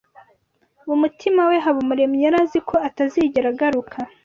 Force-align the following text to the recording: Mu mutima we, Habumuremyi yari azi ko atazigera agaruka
Mu 0.87 0.95
mutima 1.01 1.41
we, 1.49 1.55
Habumuremyi 1.65 2.19
yari 2.25 2.37
azi 2.43 2.59
ko 2.69 2.75
atazigera 2.87 3.47
agaruka 3.53 3.97